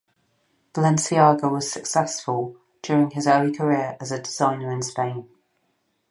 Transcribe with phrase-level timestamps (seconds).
[0.73, 5.29] Balenciaga was successful during his early career as a designer in Spain.